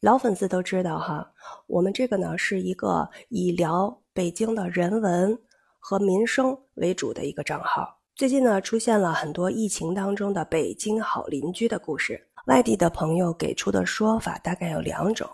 [0.00, 1.32] 老粉丝都知道哈，
[1.66, 5.36] 我们这个呢是一个以聊北京的人文
[5.78, 7.98] 和民生为主的一个账号。
[8.14, 15.26] 最近呢出现了很多疫情当中的北京好邻居的故事，外地的朋友给出的说法大概有两种。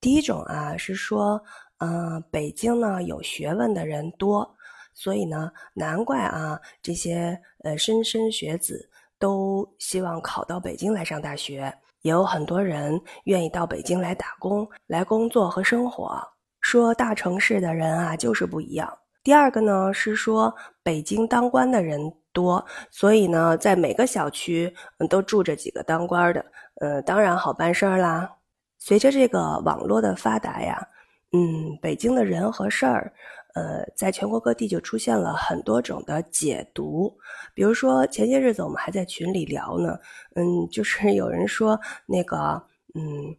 [0.00, 1.42] 第一种啊是说，
[1.78, 4.48] 嗯，北京呢有学问的人多，
[4.94, 8.88] 所以呢难怪啊这些呃莘莘学子
[9.18, 11.76] 都希望考到北京来上大学。
[12.04, 16.22] 也有很多人愿意到北京来打工、来工作和生活。
[16.60, 18.90] 说大城市的人啊，就是不一样。
[19.22, 21.98] 第二个呢，是说北京当官的人
[22.30, 24.70] 多，所以呢，在每个小区
[25.08, 26.44] 都住着几个当官的，
[26.82, 28.30] 呃，当然好办事儿啦。
[28.78, 30.86] 随着这个网络的发达呀，
[31.34, 33.12] 嗯，北京的人和事儿。
[33.54, 37.16] 呃，在全国各地就出现了很多种的解读，
[37.54, 39.96] 比如说前些日子我们还在群里聊呢，
[40.34, 42.60] 嗯，就是有人说那个，
[42.94, 43.32] 嗯，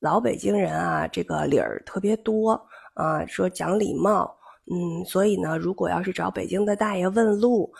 [0.00, 2.60] 老北京人啊，这个理儿特别多
[2.94, 4.36] 啊，说讲礼貌，
[4.68, 7.72] 嗯，所以呢，如果要是找北京的大爷问路，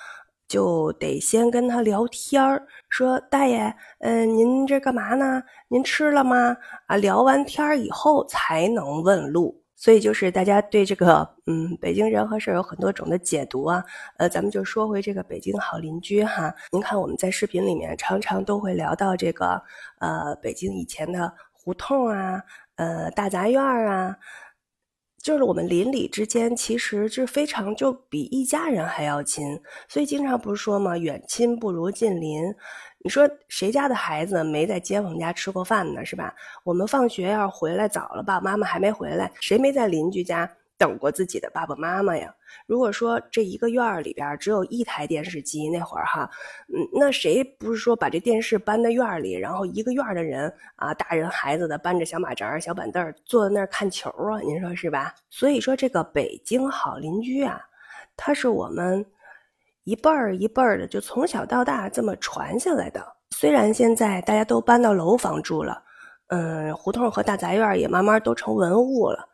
[0.48, 5.42] 就得先跟他聊天儿，说大爷，嗯，您这干嘛呢？
[5.68, 6.56] 您吃了吗？
[6.86, 9.60] 啊，聊完天儿以后才能问路。
[9.74, 13.82] 所以就是大家对这个嗯北京人和事儿有很多种的解读啊，
[14.16, 16.54] 呃，咱们就说回这个北京好邻居哈。
[16.70, 19.60] 您看我们在视频里面常常都会聊到这个
[19.98, 22.40] 呃北京以前的胡同啊，
[22.76, 24.16] 呃大杂院啊，
[25.22, 29.58] 就是我们邻里之间其实是非常就比一家人还要亲。
[29.88, 32.42] 所以经常不是说嘛，远亲不如近邻。
[33.04, 36.04] 你说谁家的孩子没在街坊家吃过饭呢？
[36.04, 36.34] 是吧？
[36.64, 40.48] 我们放学要是回来早了，爸爸妈妈还没回来，谁没在邻居家
[40.82, 42.34] 等过自己的爸爸妈妈呀？
[42.66, 46.28] 如果说这一个院儿里边只有一台电视机，那会儿哈，
[46.74, 54.40] 嗯，那谁不是说把这电视搬到院儿里，然后一个院儿的人啊，大人孩子的搬着小马扎、小板凳坐在那儿看球啊？
[54.40, 55.14] 您说是吧？
[55.30, 57.60] 所以说这个北京好邻居啊，
[58.16, 59.06] 它是我们。
[59.84, 63.04] 一辈儿一辈儿的，就从小到大这么传下来的。
[63.30, 65.82] 虽然现在大家都搬到楼房住了，
[66.28, 69.28] 嗯，胡同和大杂院也慢慢都成文物了，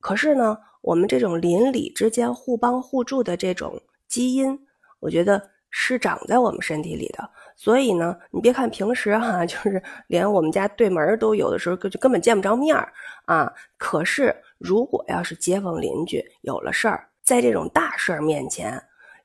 [0.00, 4.56] 可是呢，我们这种邻里之间互帮互助的这种基因，
[5.00, 7.26] 我觉得是长在我们身体里的。
[7.56, 12.76] 所以呢，你别看平时哈， 就是连我们家对门都有的时候就根本见不着面
[13.24, 13.50] 啊。
[13.78, 18.78] 可是如果要是街坊邻居有了事儿，在这种大事儿面前，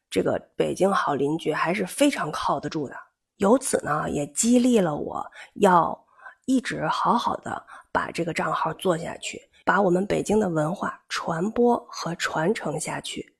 [0.09, 2.95] 这个北京好邻居还是非常靠得住的，
[3.35, 5.21] 由此呢也激励了我
[5.55, 6.05] 要
[6.45, 13.35] 一直好好的把这个账号做下去，把我们北京的文化传播和传承下去。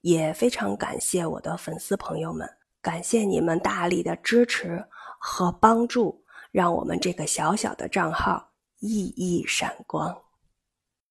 [0.00, 2.46] 也非常感谢我的粉丝朋友们，
[2.82, 4.84] 感谢你们大力的支持
[5.18, 10.23] 和帮助，让我们这个小小的账号熠熠闪光。